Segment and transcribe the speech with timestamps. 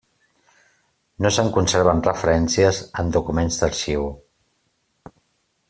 [1.25, 4.09] No se'n conserven referències en documents d'arxiu.